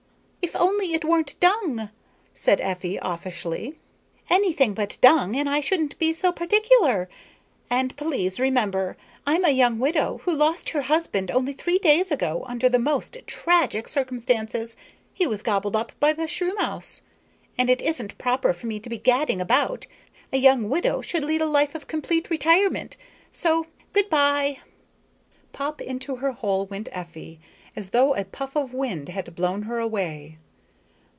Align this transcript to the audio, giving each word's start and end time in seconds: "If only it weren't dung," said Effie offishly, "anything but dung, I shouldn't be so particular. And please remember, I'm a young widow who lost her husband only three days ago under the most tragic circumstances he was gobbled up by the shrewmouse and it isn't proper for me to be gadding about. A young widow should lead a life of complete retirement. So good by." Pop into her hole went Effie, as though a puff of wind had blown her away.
"If 0.43 0.55
only 0.59 0.91
it 0.93 1.05
weren't 1.05 1.39
dung," 1.39 1.89
said 2.33 2.59
Effie 2.59 2.99
offishly, 2.99 3.79
"anything 4.29 4.73
but 4.73 4.97
dung, 4.99 5.37
I 5.47 5.61
shouldn't 5.61 5.97
be 5.97 6.11
so 6.11 6.31
particular. 6.33 7.07
And 7.69 7.95
please 7.95 8.37
remember, 8.39 8.97
I'm 9.25 9.45
a 9.45 9.49
young 9.49 9.79
widow 9.79 10.17
who 10.25 10.33
lost 10.35 10.71
her 10.71 10.81
husband 10.81 11.31
only 11.31 11.53
three 11.53 11.79
days 11.79 12.11
ago 12.11 12.43
under 12.47 12.67
the 12.67 12.79
most 12.79 13.15
tragic 13.27 13.87
circumstances 13.87 14.75
he 15.13 15.25
was 15.25 15.41
gobbled 15.41 15.75
up 15.75 15.93
by 16.01 16.11
the 16.11 16.27
shrewmouse 16.27 17.01
and 17.57 17.69
it 17.69 17.81
isn't 17.81 18.17
proper 18.17 18.51
for 18.51 18.67
me 18.67 18.77
to 18.81 18.89
be 18.89 18.97
gadding 18.97 19.39
about. 19.39 19.87
A 20.33 20.37
young 20.37 20.69
widow 20.69 21.01
should 21.01 21.23
lead 21.23 21.41
a 21.41 21.45
life 21.45 21.75
of 21.75 21.87
complete 21.87 22.29
retirement. 22.29 22.97
So 23.31 23.67
good 23.93 24.09
by." 24.09 24.57
Pop 25.53 25.79
into 25.81 26.17
her 26.17 26.33
hole 26.33 26.65
went 26.65 26.89
Effie, 26.91 27.39
as 27.73 27.91
though 27.91 28.13
a 28.15 28.25
puff 28.25 28.57
of 28.57 28.73
wind 28.73 29.07
had 29.07 29.33
blown 29.33 29.61
her 29.63 29.79
away. 29.79 30.37